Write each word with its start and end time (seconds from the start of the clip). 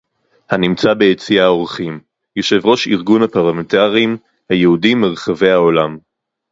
הנמצא 0.49 0.93
ביציע 0.93 1.43
האורחים; 1.43 1.99
יושב-ראש 2.35 2.87
ארגון 2.87 3.23
הפרלמנטרים 3.23 4.17
היהודים 4.49 5.01
מרחבי 5.01 5.49
העולם 5.49 5.97